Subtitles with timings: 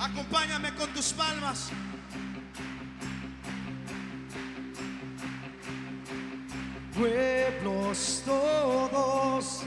[0.00, 1.70] Acompáñame con tus palmas.
[6.96, 9.62] Pueblos todos,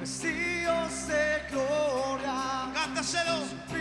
[0.00, 3.71] vestidos de gloria, Cántaselo.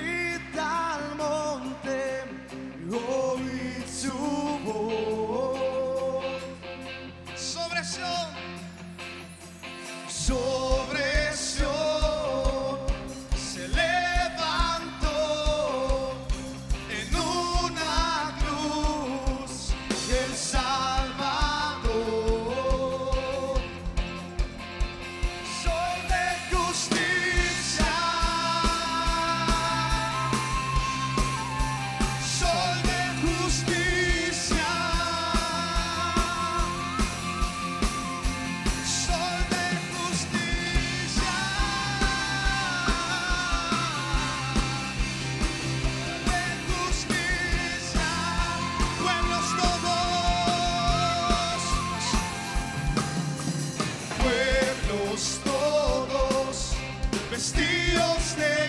[58.22, 58.61] stay.